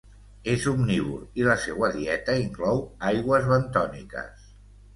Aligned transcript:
És 0.53 0.63
omnívor 0.71 1.27
i 1.41 1.45
la 1.49 1.57
seua 1.67 1.91
dieta 1.99 2.39
inclou 2.47 2.83
algues 3.13 3.49
bentòniques. 3.53 4.53